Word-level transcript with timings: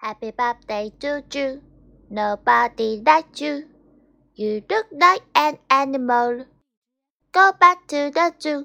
Happy 0.00 0.30
birthday 0.30 0.90
to 0.98 1.22
you. 1.30 1.60
Nobody 2.08 3.02
likes 3.04 3.38
you. 3.42 3.68
You 4.34 4.62
look 4.70 4.86
like 4.90 5.20
an 5.34 5.58
animal. 5.68 6.46
Go 7.32 7.52
back 7.60 7.86
to 7.88 8.10
the 8.10 8.32
zoo. 8.40 8.64